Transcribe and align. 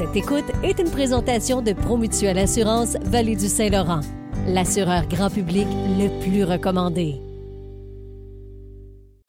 Cette 0.00 0.16
écoute 0.16 0.50
est 0.64 0.78
une 0.78 0.90
présentation 0.90 1.60
de 1.60 1.74
Promutuelle 1.74 2.38
Assurance 2.38 2.96
Vallée 3.04 3.36
du 3.36 3.48
Saint-Laurent, 3.48 4.00
l'assureur 4.48 5.06
grand 5.06 5.28
public 5.28 5.66
le 5.98 6.08
plus 6.24 6.42
recommandé. 6.42 7.16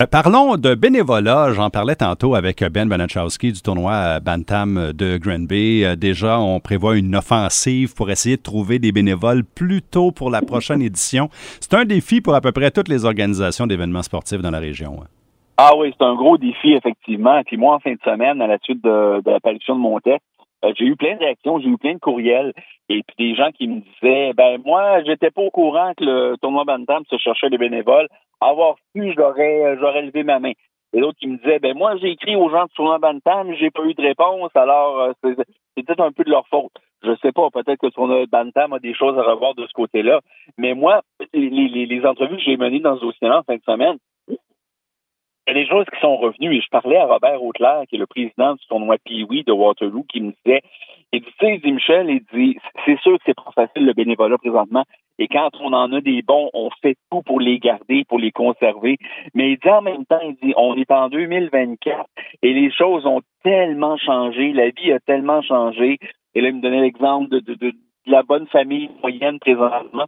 Euh, 0.02 0.06
Parlons 0.10 0.56
de 0.56 0.74
bénévolat. 0.74 1.52
J'en 1.52 1.70
parlais 1.70 1.98
tantôt 1.98 2.36
avec 2.36 2.64
Ben 2.64 2.88
Banachowski 2.88 3.52
du 3.52 3.62
tournoi 3.62 4.22
Bantam 4.22 4.94
de 4.94 5.18
Granby. 5.18 5.84
Euh, 5.84 5.98
Déjà, 5.98 6.40
on 6.40 6.62
prévoit 6.62 6.96
une 6.98 7.18
offensive 7.18 7.94
pour 7.94 8.10
essayer 8.10 8.38
de 8.38 8.42
trouver 8.42 8.80
des 8.80 8.94
bénévoles 8.94 9.44
plus 9.44 9.82
tôt 9.82 10.14
pour 10.14 10.30
la 10.30 10.42
prochaine 10.42 10.82
édition. 10.82 11.28
C'est 11.60 11.74
un 11.74 11.84
défi 11.84 12.22
pour 12.22 12.34
à 12.34 12.40
peu 12.40 12.54
près 12.54 12.72
toutes 12.72 12.88
les 12.88 13.04
organisations 13.04 13.68
d'événements 13.68 14.04
sportifs 14.04 14.42
dans 14.42 14.52
la 14.52 14.60
région. 14.60 15.00
hein. 15.02 15.08
Ah 15.64 15.76
oui, 15.78 15.94
c'est 15.96 16.04
un 16.04 16.16
gros 16.16 16.38
défi, 16.40 16.72
effectivement. 16.72 17.40
Puis 17.46 17.56
moi, 17.58 17.76
en 17.76 17.80
fin 17.80 17.92
de 17.92 18.00
semaine, 18.04 18.42
à 18.42 18.48
la 18.48 18.58
suite 18.64 18.82
de, 18.84 19.22
de 19.22 19.30
l'apparition 19.30 19.76
de 19.76 19.82
mon 19.82 20.00
texte, 20.00 20.26
euh, 20.64 20.74
j'ai 20.78 20.86
eu 20.86 20.96
plein 20.96 21.16
de 21.16 21.20
réactions, 21.20 21.60
j'ai 21.60 21.70
eu 21.70 21.78
plein 21.78 21.94
de 21.94 22.00
courriels 22.00 22.54
et 22.90 23.02
puis 23.04 23.16
des 23.18 23.36
gens 23.36 23.52
qui 23.52 23.68
me 23.68 23.82
disaient 23.82 24.34
ben 24.34 24.62
moi, 24.64 25.04
j'étais 25.04 25.32
pas 25.32 25.42
au 25.42 25.50
courant 25.50 25.94
que 25.98 26.04
le 26.04 26.36
tournoi 26.42 26.66
Bantam 26.66 27.04
se 27.10 27.18
cherchait 27.18 27.50
des 27.50 27.58
bénévoles. 27.58 28.08
Avoir 28.40 28.76
su, 28.96 29.14
j'aurais 29.16 29.66
euh, 29.66 29.78
j'aurais 29.80 30.04
levé 30.04 30.24
ma 30.24 30.40
main. 30.40 30.54
Et 30.94 31.00
l'autre 31.00 31.18
qui 31.20 31.28
me 31.28 31.38
disait 31.38 31.60
ben 31.60 31.76
moi, 31.76 31.96
j'ai 31.98 32.12
écrit 32.12 32.36
aux 32.36 32.50
gens 32.50 32.66
du 32.66 32.74
tournoi 32.74 33.00
Bantam, 33.00 33.54
j'ai 33.56 33.72
pas 33.72 33.84
eu 33.86 33.94
de 33.94 34.02
réponse, 34.02 34.52
alors 34.56 35.00
euh, 35.00 35.12
c'est 35.24 35.36
peut-être 35.86 36.02
un 36.02 36.12
peu 36.12 36.24
de 36.24 36.32
leur 36.32 36.48
faute. 36.48 36.74
Je 37.04 37.16
sais 37.22 37.32
pas, 37.32 37.50
peut-être 37.50 37.80
que 37.80 37.88
le 37.88 37.92
tournoi 37.92 38.26
Bantam 38.32 38.74
a 38.74 38.80
des 38.80 38.94
choses 38.94 39.18
à 39.18 39.24
revoir 39.24 39.56
de 39.56 39.66
ce 39.66 39.74
côté-là. 39.74 40.20
Mais 40.58 40.76
moi, 40.76 41.02
les, 41.34 41.50
les, 41.50 41.86
les 41.88 42.06
entrevues 42.06 42.38
que 42.38 42.44
j'ai 42.44 42.58
menées 42.58 42.80
dans 42.80 42.98
ce 42.98 43.02
dossier-là 43.02 43.42
en 43.48 43.74
semaine, 43.74 43.98
il 45.48 45.56
y 45.56 45.58
a 45.58 45.64
des 45.64 45.68
choses 45.68 45.86
qui 45.94 46.00
sont 46.00 46.18
revenues 46.18 46.62
je 46.62 46.70
parlais 46.70 46.98
à 46.98 47.06
Robert 47.06 47.42
Auclair, 47.44 47.84
qui 47.90 47.96
est 47.96 48.00
le 48.00 48.08
président 48.08 48.54
du 48.54 48.66
tournoi 48.68 48.98
Pee-Wee 49.06 49.44
de 49.44 49.52
Waterloo, 49.52 50.04
qui 50.04 50.22
me 50.22 50.34
disait, 50.44 50.62
il 51.12 51.22
dit, 51.22 51.28
tu 51.40 51.46
sais, 51.46 51.58
dit 51.58 51.72
Michel, 51.72 52.10
il 52.10 52.24
dit, 52.34 52.58
c'est 52.86 53.00
sûr 53.00 53.18
que 53.18 53.24
c'est 53.26 53.36
pas 53.36 53.52
facile 53.54 53.86
le 53.86 53.94
bénévolat 53.94 54.38
présentement 54.38 54.86
et 55.22 55.28
quand 55.28 55.52
on 55.60 55.72
en 55.74 55.94
a 55.94 56.02
des 56.02 56.24
bons, 56.24 56.50
on 56.54 56.72
fait 56.82 56.96
tout 57.12 57.22
pour 57.22 57.40
les 57.40 57.60
garder, 57.60 58.04
pour 58.06 58.18
les 58.18 58.32
conserver. 58.32 58.98
Mais 59.36 59.52
il 59.52 59.60
dit 59.60 59.70
en 59.70 59.84
même 59.84 60.04
temps, 60.06 60.20
il 60.24 60.36
dit, 60.42 60.54
on 60.58 60.76
est 60.76 60.90
en 60.90 61.10
2024 61.10 62.06
et 62.42 62.54
les 62.54 62.72
choses 62.72 63.06
ont 63.06 63.22
tellement 63.44 63.98
changé, 63.98 64.52
la 64.52 64.72
vie 64.72 64.92
a 64.92 65.00
tellement 65.00 65.44
changé. 65.44 66.00
Et 66.34 66.42
là, 66.42 66.50
il 66.50 66.56
me 66.56 66.62
donnait 66.62 66.82
l'exemple 66.82 67.30
de, 67.30 67.40
de, 67.40 67.54
de, 67.54 67.74
la 68.08 68.24
bonne 68.24 68.48
famille 68.48 68.90
moyenne 69.04 69.38
présentement 69.38 70.06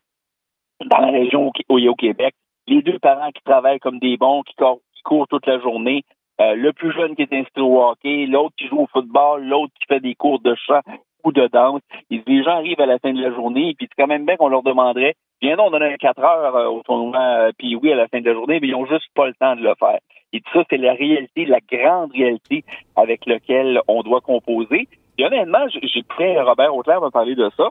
dans 0.83 0.97
la 0.97 1.11
région 1.11 1.52
au, 1.69 1.77
au 1.77 1.95
Québec. 1.95 2.33
Les 2.66 2.81
deux 2.81 2.97
parents 2.97 3.29
qui 3.29 3.44
travaillent 3.44 3.79
comme 3.79 4.00
des 4.00 4.17
bons, 4.17 4.41
qui 4.41 4.55
court 5.03 5.27
toute 5.27 5.45
la 5.45 5.59
journée. 5.59 6.03
Euh, 6.41 6.55
le 6.55 6.73
plus 6.73 6.91
jeune 6.93 7.15
qui 7.15 7.21
est 7.21 7.33
inscrit 7.33 7.61
au 7.61 7.81
hockey, 7.81 8.25
l'autre 8.25 8.55
qui 8.57 8.67
joue 8.67 8.81
au 8.81 8.87
football, 8.87 9.43
l'autre 9.43 9.71
qui 9.79 9.85
fait 9.87 9.99
des 9.99 10.15
cours 10.15 10.39
de 10.39 10.55
chant 10.55 10.81
ou 11.23 11.31
de 11.31 11.47
danse. 11.47 11.81
Et 12.09 12.21
les 12.25 12.43
gens 12.43 12.57
arrivent 12.57 12.81
à 12.81 12.85
la 12.85 12.99
fin 12.99 13.13
de 13.13 13.21
la 13.21 13.31
journée, 13.31 13.69
et 13.69 13.73
puis 13.75 13.87
c'est 13.89 14.01
quand 14.01 14.07
même 14.07 14.25
bien 14.25 14.35
qu'on 14.35 14.49
leur 14.49 14.63
demanderait, 14.63 15.15
viens 15.41 15.55
donc, 15.55 15.67
on 15.67 15.71
donne 15.71 15.97
4 15.97 16.19
heures 16.19 16.55
euh, 16.55 16.67
au 16.67 16.81
tournoi, 16.81 17.19
euh, 17.19 17.51
puis 17.57 17.75
oui, 17.75 17.91
à 17.91 17.95
la 17.95 18.07
fin 18.07 18.19
de 18.19 18.25
la 18.25 18.33
journée, 18.33 18.59
mais 18.59 18.67
ils 18.69 18.75
ont 18.75 18.85
juste 18.85 19.07
pas 19.13 19.27
le 19.27 19.33
temps 19.35 19.55
de 19.55 19.61
le 19.61 19.73
faire. 19.79 19.99
Et 20.33 20.41
tout 20.41 20.51
ça, 20.53 20.63
c'est 20.69 20.77
la 20.77 20.93
réalité, 20.93 21.45
la 21.45 21.59
grande 21.59 22.11
réalité 22.11 22.63
avec 22.95 23.25
laquelle 23.27 23.79
on 23.88 24.01
doit 24.01 24.21
composer. 24.21 24.88
Et 25.19 25.25
honnêtement, 25.25 25.67
j'écoutais 25.67 26.41
Robert 26.41 26.75
Auclair 26.75 27.01
me 27.01 27.11
parler 27.11 27.35
de 27.35 27.49
ça. 27.55 27.69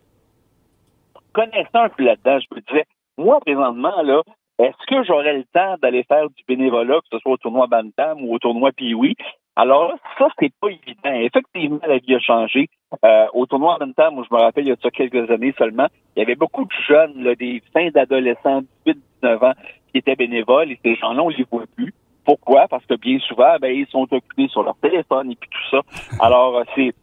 Connaissant 1.33 1.83
un 1.83 1.89
peu 1.89 2.05
là-dedans, 2.05 2.39
je 2.39 2.55
me 2.55 2.61
disais, 2.61 2.85
moi, 3.19 3.41
présentement, 3.41 4.01
là, 4.03 4.23
est-ce 4.59 4.87
que 4.87 5.05
j'aurais 5.05 5.37
le 5.39 5.45
temps 5.53 5.77
d'aller 5.83 6.05
faire 6.05 6.29
du 6.29 6.43
bénévolat, 6.47 7.01
que 7.01 7.07
ce 7.13 7.19
soit 7.19 7.33
au 7.33 7.37
tournoi 7.37 7.67
Bantam 7.67 8.23
ou 8.23 8.35
au 8.35 8.39
tournoi 8.39 8.71
Pee-Wee? 8.73 9.17
Alors 9.57 9.95
ça, 10.19 10.29
c'est 10.39 10.53
pas 10.61 10.69
évident. 10.69 11.13
Effectivement, 11.15 11.81
la 11.87 11.99
vie 11.99 12.15
a 12.15 12.21
changé. 12.21 12.69
Euh, 13.05 13.27
au 13.35 13.47
tournoi 13.47 13.77
Bantam, 13.79 14.19
où 14.19 14.25
je 14.25 14.35
me 14.35 14.41
rappelle, 14.41 14.65
il 14.65 14.69
y 14.69 14.73
a 14.73 14.91
quelques 14.91 15.31
années 15.31 15.55
seulement, 15.59 15.89
il 16.17 16.21
y 16.21 16.23
avait 16.23 16.35
beaucoup 16.35 16.65
de 16.65 16.73
jeunes, 16.87 17.35
des 17.35 17.63
fins 17.73 17.91
d'adolescents, 17.91 18.63
18-19 18.87 19.45
ans, 19.45 19.55
qui 19.91 19.99
étaient 19.99 20.17
bénévoles, 20.17 20.73
et 20.73 20.79
ces 20.83 20.97
gens-là, 20.97 21.23
on 21.23 21.29
les 21.29 21.45
voit 21.51 21.65
plus. 21.77 21.93
Pourquoi? 22.25 22.69
Parce 22.69 22.87
que 22.87 22.95
bien 22.95 23.19
souvent, 23.19 23.57
ben, 23.61 23.75
ils 23.75 23.87
sont 23.89 24.07
occupés 24.11 24.49
sur 24.49 24.63
leur 24.63 24.77
téléphone 24.77 25.33
et 25.33 25.37
puis 25.37 25.51
tout 25.51 25.77
ça. 25.77 25.81
Alors, 26.21 26.63
c'est 26.75 26.95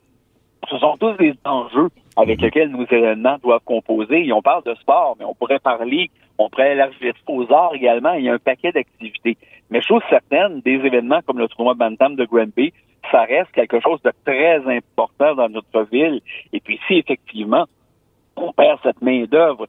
ce 0.70 0.78
sont 0.78 0.98
tous 0.98 1.14
des 1.14 1.34
enjeux 1.46 1.90
avec 2.22 2.42
lesquels 2.42 2.70
nos 2.70 2.86
événements 2.86 3.38
doivent 3.42 3.64
composer. 3.64 4.26
Et 4.26 4.34
on 4.34 4.42
parle 4.42 4.64
de 4.64 4.76
sport, 4.76 5.16
mais 5.18 5.26
on 5.26 5.34
pourrait 5.34 5.60
parler, 5.60 6.12
on 6.38 6.50
pourrait 6.50 6.74
élargir 6.74 7.14
aux 7.28 7.52
arts 7.52 7.74
également. 7.74 8.14
Il 8.14 8.26
y 8.26 8.30
a 8.30 8.34
un 8.34 8.40
paquet 8.40 8.72
d'activités. 8.72 9.38
Mais 9.70 9.82
chose 9.82 10.02
certaine, 10.10 10.62
des 10.62 10.74
événements 10.74 11.22
comme 11.26 11.40
le 11.40 11.48
tournoi 11.48 11.76
Bantam 11.76 12.16
de 12.16 12.26
Granby, 12.26 12.74
ça 13.12 13.22
reste 13.24 13.52
quelque 13.54 13.80
chose 13.80 14.02
de 14.02 14.12
très 14.26 14.58
important 14.68 15.36
dans 15.36 15.50
notre 15.50 15.84
ville. 15.90 16.22
Et 16.52 16.60
puis 16.60 16.80
si 16.88 16.96
effectivement 16.96 17.66
on 18.36 18.52
perd 18.52 18.80
cette 18.84 19.02
main 19.02 19.24
d'œuvre 19.24 19.68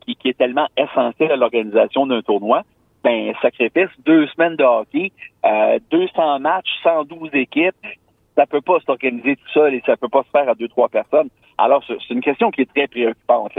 qui, 0.00 0.16
qui 0.16 0.28
est 0.28 0.38
tellement 0.38 0.68
essentielle 0.76 1.32
à 1.32 1.36
l'organisation 1.36 2.06
d'un 2.06 2.22
tournoi, 2.22 2.62
ben 3.04 3.32
sacrifice 3.40 3.90
deux 4.04 4.26
semaines 4.28 4.56
de 4.56 4.64
hockey, 4.64 5.12
euh, 5.44 5.78
200 5.90 6.40
matchs, 6.40 6.68
112 6.82 7.30
équipes, 7.34 7.74
ça 8.36 8.46
peut 8.46 8.60
pas 8.60 8.78
s'organiser 8.84 9.36
tout 9.36 9.52
seul 9.52 9.74
et 9.74 9.82
ça 9.86 9.96
peut 9.96 10.08
pas 10.08 10.22
se 10.22 10.30
faire 10.30 10.48
à 10.48 10.54
deux, 10.54 10.68
trois 10.68 10.88
personnes. 10.88 11.28
Alors, 11.58 11.82
c'est 11.86 12.14
une 12.14 12.20
question 12.20 12.50
qui 12.50 12.60
est 12.62 12.72
très 12.72 12.86
préoccupante. 12.86 13.52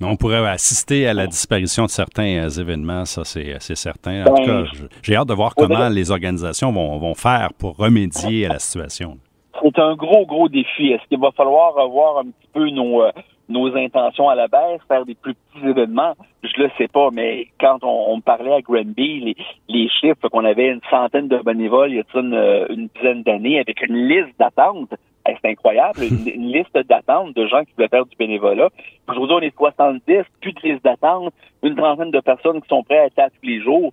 On 0.00 0.16
pourrait 0.16 0.44
assister 0.48 1.06
à 1.06 1.14
la 1.14 1.26
disparition 1.26 1.84
de 1.84 1.90
certains 1.90 2.44
euh, 2.44 2.48
événements, 2.48 3.04
ça, 3.04 3.24
c'est 3.24 3.58
certain. 3.76 4.26
En 4.26 4.34
tout 4.34 4.44
cas, 4.44 4.64
j'ai 5.02 5.14
hâte 5.14 5.28
de 5.28 5.34
voir 5.34 5.54
comment 5.54 5.88
les 5.88 6.10
organisations 6.10 6.72
vont, 6.72 6.98
vont 6.98 7.14
faire 7.14 7.50
pour 7.56 7.76
remédier 7.76 8.46
à 8.46 8.54
la 8.54 8.58
situation. 8.58 9.18
C'est 9.62 9.78
un 9.78 9.94
gros, 9.94 10.26
gros 10.26 10.48
défi. 10.48 10.88
Est-ce 10.88 11.06
qu'il 11.08 11.20
va 11.20 11.30
falloir 11.32 11.74
revoir 11.74 12.18
un 12.18 12.24
petit 12.24 12.48
peu 12.52 12.68
nos, 12.70 13.02
euh, 13.02 13.12
nos 13.48 13.74
intentions 13.76 14.28
à 14.28 14.34
la 14.34 14.48
baisse, 14.48 14.80
faire 14.88 15.04
des 15.04 15.14
plus 15.14 15.34
petits 15.34 15.66
événements? 15.66 16.14
Je 16.42 16.62
le 16.62 16.70
sais 16.76 16.88
pas, 16.88 17.10
mais 17.12 17.48
quand 17.60 17.78
on, 17.82 18.12
on 18.14 18.20
parlait 18.20 18.52
à 18.52 18.60
Granby, 18.60 19.20
les, 19.20 19.36
les 19.68 19.88
chiffres 19.88 20.28
qu'on 20.28 20.44
avait 20.44 20.68
une 20.68 20.80
centaine 20.90 21.28
de 21.28 21.38
bénévoles 21.38 21.90
il 21.90 21.96
y 21.96 22.00
a 22.00 22.18
une, 22.18 22.66
une 22.70 22.88
dizaine 22.94 23.22
d'années 23.22 23.58
avec 23.60 23.80
une 23.86 24.08
liste 24.08 24.38
d'attente 24.38 24.94
Hey, 25.26 25.36
c'est 25.40 25.50
incroyable, 25.50 26.02
une, 26.02 26.28
une 26.34 26.52
liste 26.52 26.76
d'attente 26.86 27.34
de 27.34 27.46
gens 27.46 27.64
qui 27.64 27.72
voulaient 27.76 27.88
faire 27.88 28.04
du 28.04 28.14
bénévolat. 28.16 28.68
Aujourd'hui, 29.08 29.36
on 29.36 29.40
est 29.40 29.56
70, 29.56 30.24
plus 30.40 30.52
de 30.52 30.60
liste 30.62 30.84
d'attente, 30.84 31.32
une 31.62 31.76
trentaine 31.76 32.10
de 32.10 32.20
personnes 32.20 32.60
qui 32.60 32.68
sont 32.68 32.82
prêtes 32.82 33.00
à 33.00 33.06
être 33.06 33.16
là 33.16 33.30
tous 33.30 33.46
les 33.46 33.62
jours. 33.62 33.92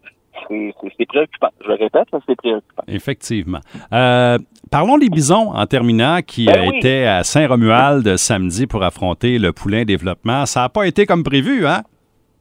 C'est 0.97 1.05
préoccupant. 1.05 1.49
Je 1.63 1.67
le 1.69 1.75
répète, 1.75 2.07
c'est 2.27 2.35
préoccupant. 2.35 2.83
Effectivement. 2.87 3.59
Euh, 3.93 4.37
parlons 4.69 4.97
des 4.97 5.09
bisons 5.09 5.51
en 5.53 5.65
terminant 5.65 6.19
qui 6.25 6.45
Ben 6.45 6.69
oui. 6.69 6.77
étaient 6.77 7.05
à 7.05 7.23
Saint-Romuald 7.23 8.17
samedi 8.17 8.67
pour 8.67 8.83
affronter 8.83 9.39
le 9.39 9.53
Poulain 9.53 9.83
Développement. 9.83 10.45
Ça 10.45 10.61
n'a 10.61 10.69
pas 10.69 10.85
été 10.87 11.05
comme 11.05 11.23
prévu, 11.23 11.65
hein? 11.65 11.81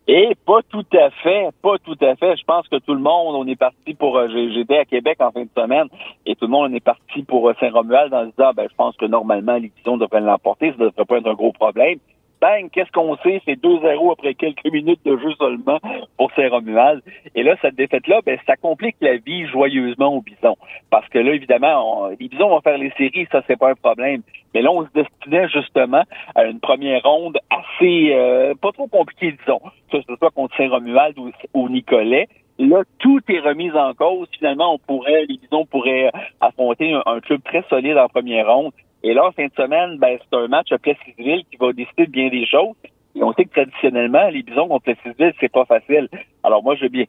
Et 0.09 0.34
pas 0.44 0.59
tout 0.69 0.84
à 0.98 1.10
fait, 1.22 1.50
pas 1.62 1.76
tout 1.84 1.97
à 2.00 2.16
fait. 2.16 2.37
Je 2.37 2.43
pense 2.44 2.66
que 2.66 2.76
tout 2.78 2.94
le 2.94 3.00
monde, 3.00 3.37
on 3.37 3.47
est 3.47 3.54
parti 3.54 3.94
pour. 3.94 4.16
euh, 4.19 4.27
J'étais 4.53 4.78
à 4.78 4.84
Québec 4.84 5.19
en 5.21 5.31
fin 5.31 5.42
de 5.42 5.48
semaine 5.56 5.87
et 6.27 6.34
tout 6.34 6.47
le 6.47 6.50
monde 6.50 6.72
on 6.72 6.75
est 6.75 6.81
parti 6.84 7.22
pour 7.22 7.48
euh, 7.48 7.53
Saint-Romuald 7.60 8.12
en 8.12 8.22
se 8.25 8.31
disant, 8.37 8.50
ben, 8.56 8.66
je 8.69 8.75
pense 8.75 8.97
que 8.97 9.04
normalement 9.06 9.54
les 9.54 9.71
Bisons 9.77 9.98
devraient 9.98 10.21
l'emporter, 10.21 10.71
ça 10.72 10.82
ne 10.84 10.88
devrait 10.88 11.04
pas 11.04 11.19
être 11.19 11.28
un 11.28 11.34
gros 11.34 11.53
problème. 11.53 11.98
Bang, 12.41 12.71
qu'est-ce 12.73 12.91
qu'on 12.93 13.17
sait? 13.19 13.43
C'est 13.45 13.61
2-0 13.61 14.12
après 14.12 14.34
quelques 14.34 14.65
minutes 14.73 15.01
de 15.05 15.17
jeu 15.19 15.33
seulement 15.39 15.78
pour 16.17 16.31
Saint-Romuald. 16.33 17.03
Et 17.34 17.43
là, 17.43 17.56
cette 17.61 17.75
défaite-là, 17.75 18.21
ben, 18.25 18.39
ça 18.47 18.56
complique 18.56 18.97
la 19.01 19.17
vie 19.19 19.47
joyeusement 19.49 20.15
aux 20.15 20.23
Bisons. 20.23 20.56
Parce 20.91 21.06
que 21.09 21.19
là, 21.19 21.34
évidemment, 21.34 22.05
on- 22.05 22.09
les 22.09 22.17
Bisons 22.28 22.49
vont 22.49 22.61
faire 22.61 22.78
les 22.78 22.91
séries, 22.97 23.27
ça, 23.31 23.43
c'est 23.47 23.59
pas 23.59 23.71
un 23.71 23.75
problème. 23.75 24.23
Mais 24.55 24.62
là, 24.62 24.73
on 24.73 24.84
se 24.84 24.91
destinait 24.95 25.49
justement 25.49 26.03
à 26.34 26.45
une 26.45 26.61
première 26.61 27.03
ronde 27.03 27.39
assez, 27.51 28.11
euh, 28.15 28.55
pas 28.61 28.72
trop 28.72 28.87
compliquée, 28.89 29.33
disons. 29.33 29.61
Que 29.93 29.99
ce 30.01 30.17
soit 30.17 30.31
contre 30.31 30.57
Saint-Romuald 30.57 31.17
ou, 31.55 31.69
Nicolet. 31.69 32.28
Là, 32.59 32.83
tout 32.99 33.21
est 33.28 33.41
remis 33.41 33.71
en 33.72 33.95
cause. 33.95 34.28
Finalement, 34.39 34.75
on 34.75 34.78
pourrait, 34.78 35.25
les 35.28 35.39
Bisons 35.39 35.67
pourraient 35.67 36.11
affronter 36.41 36.93
un 37.07 37.21
club 37.21 37.43
très 37.45 37.62
solide 37.71 37.97
en 37.97 38.09
première 38.09 38.53
ronde. 38.53 38.72
Et 39.03 39.15
là, 39.15 39.27
en 39.27 39.33
fin 39.33 39.47
de 39.47 39.53
semaine, 39.56 39.99
ben, 39.99 40.19
c'est 40.19 40.37
un 40.37 40.48
match 40.48 40.71
à 40.72 40.78
Plessisville 40.78 41.45
qui 41.51 41.57
va 41.59 41.72
décider 41.72 42.07
de 42.07 42.10
bien 42.10 42.28
des 42.28 42.47
choses. 42.47 42.75
Et 43.15 43.22
on 43.22 43.33
sait 43.33 43.45
que 43.45 43.51
traditionnellement, 43.51 44.28
les 44.28 44.42
Bisons 44.42 44.69
contre 44.69 44.84
Plessisville, 44.84 45.34
c'est 45.41 45.53
pas 45.53 45.65
facile. 45.65 46.09
Alors 46.42 46.63
moi, 46.63 46.77
j'ai 46.77 46.89
bien, 46.89 47.04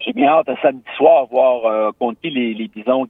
j'ai 0.00 0.12
bien 0.12 0.28
hâte 0.28 0.48
à 0.48 0.56
samedi 0.60 0.84
soir 0.96 1.26
voir 1.26 1.66
euh, 1.66 1.90
contre 1.98 2.20
qui 2.20 2.30
les, 2.30 2.54
les 2.54 2.68
Bisons, 2.68 3.06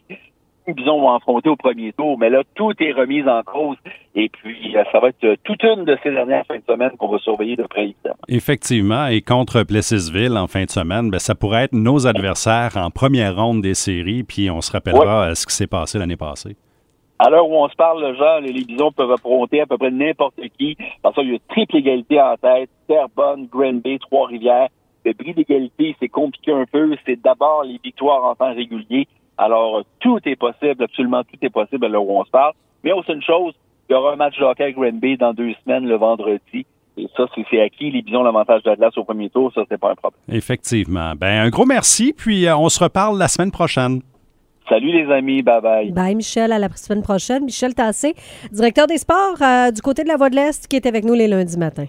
les 0.66 0.74
Bisons 0.74 1.00
vont 1.00 1.14
affronter 1.14 1.48
au 1.48 1.56
premier 1.56 1.92
tour. 1.92 2.18
Mais 2.18 2.30
là, 2.30 2.42
tout 2.54 2.72
est 2.80 2.92
remis 2.92 3.22
en 3.28 3.42
cause. 3.42 3.76
Et 4.14 4.28
puis, 4.28 4.76
euh, 4.76 4.84
ça 4.92 5.00
va 5.00 5.08
être 5.08 5.24
euh, 5.24 5.36
toute 5.44 5.62
une 5.62 5.84
de 5.84 5.96
ces 6.02 6.10
dernières 6.10 6.46
fins 6.46 6.56
de 6.56 6.64
semaine 6.66 6.90
qu'on 6.98 7.08
va 7.08 7.18
surveiller 7.18 7.56
de 7.56 7.64
près, 7.64 7.84
évidemment. 7.84 8.16
Effectivement. 8.28 9.06
Et 9.06 9.22
contre 9.22 9.62
Plessisville 9.62 10.36
en 10.36 10.46
fin 10.46 10.64
de 10.64 10.70
semaine, 10.70 11.10
ben, 11.10 11.18
ça 11.18 11.34
pourrait 11.34 11.64
être 11.64 11.74
nos 11.74 12.06
adversaires 12.06 12.76
en 12.76 12.90
première 12.90 13.36
ronde 13.36 13.62
des 13.62 13.74
séries. 13.74 14.22
Puis 14.22 14.50
on 14.50 14.60
se 14.60 14.70
rappellera 14.72 15.30
euh, 15.30 15.34
ce 15.34 15.46
qui 15.46 15.54
s'est 15.54 15.66
passé 15.66 15.98
l'année 15.98 16.16
passée. 16.16 16.56
À 17.24 17.30
l'heure 17.30 17.48
où 17.48 17.54
on 17.54 17.68
se 17.68 17.76
parle, 17.76 18.02
le 18.02 18.16
genre, 18.16 18.40
les, 18.40 18.52
Bisons 18.52 18.90
peuvent 18.90 19.12
affronter 19.12 19.60
à 19.60 19.66
peu 19.66 19.78
près 19.78 19.92
n'importe 19.92 20.34
qui. 20.58 20.76
Parce 21.02 21.14
qu'il 21.14 21.30
y 21.30 21.36
a 21.36 21.38
triple 21.48 21.76
égalité 21.76 22.20
en 22.20 22.36
tête. 22.36 22.68
Terrebonne, 22.88 23.46
Granby, 23.46 24.00
Trois-Rivières. 24.00 24.68
Le 25.04 25.12
bris 25.12 25.32
d'égalité, 25.32 25.94
c'est 26.00 26.08
compliqué 26.08 26.50
un 26.52 26.64
peu. 26.64 26.96
C'est 27.06 27.22
d'abord 27.22 27.62
les 27.62 27.78
victoires 27.82 28.24
en 28.24 28.34
temps 28.34 28.52
régulier. 28.52 29.06
Alors, 29.38 29.84
tout 30.00 30.18
est 30.24 30.34
possible, 30.34 30.82
absolument 30.82 31.22
tout 31.22 31.38
est 31.40 31.50
possible 31.50 31.84
à 31.84 31.88
l'heure 31.88 32.04
où 32.04 32.18
on 32.18 32.24
se 32.24 32.30
parle. 32.30 32.54
Mais 32.82 32.90
sait 33.06 33.12
une 33.12 33.22
chose, 33.22 33.54
Il 33.88 33.92
y 33.92 33.94
aura 33.94 34.14
un 34.14 34.16
match 34.16 34.36
de 34.40 34.44
hockey 34.44 34.64
avec 34.64 34.76
Granby 34.76 35.16
dans 35.16 35.32
deux 35.32 35.54
semaines, 35.64 35.86
le 35.86 35.96
vendredi. 35.96 36.66
Et 36.96 37.06
ça, 37.16 37.26
c'est 37.50 37.60
acquis. 37.60 37.92
Les 37.92 38.02
Bisons, 38.02 38.24
l'avantage 38.24 38.64
de 38.64 38.70
la 38.70 38.76
glace 38.76 38.98
au 38.98 39.04
premier 39.04 39.30
tour, 39.30 39.52
ça, 39.54 39.62
c'est 39.68 39.78
pas 39.78 39.92
un 39.92 39.94
problème. 39.94 40.20
Effectivement. 40.28 41.12
Ben, 41.16 41.46
un 41.46 41.50
gros 41.50 41.66
merci, 41.66 42.14
puis 42.16 42.48
euh, 42.48 42.56
on 42.56 42.68
se 42.68 42.82
reparle 42.82 43.16
la 43.16 43.28
semaine 43.28 43.52
prochaine. 43.52 44.02
Salut 44.68 44.92
les 44.92 45.12
amis, 45.12 45.42
bye 45.42 45.60
bye. 45.60 45.90
Bye 45.90 46.14
Michel, 46.14 46.52
à 46.52 46.58
la 46.58 46.68
semaine 46.76 47.02
prochaine. 47.02 47.44
Michel 47.44 47.74
Tassé, 47.74 48.14
directeur 48.52 48.86
des 48.86 48.98
sports 48.98 49.36
euh, 49.40 49.70
du 49.70 49.82
côté 49.82 50.04
de 50.04 50.08
la 50.08 50.16
Voie 50.16 50.30
de 50.30 50.36
l'Est, 50.36 50.66
qui 50.68 50.76
est 50.76 50.86
avec 50.86 51.04
nous 51.04 51.14
les 51.14 51.26
lundis 51.26 51.58
matins. 51.58 51.86